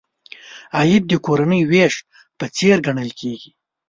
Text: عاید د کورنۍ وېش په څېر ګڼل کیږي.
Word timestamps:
عاید 0.77 1.03
د 1.07 1.13
کورنۍ 1.25 1.61
وېش 1.71 1.95
په 2.37 2.45
څېر 2.55 2.77
ګڼل 2.85 3.09
کیږي. 3.19 3.51